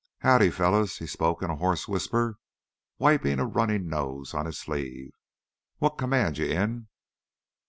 [0.21, 2.33] "Howdy, fellas," he spoke in a hoarse voice, and
[2.97, 5.11] wiped a running nose on his sleeve.
[5.77, 6.87] "What command you in?"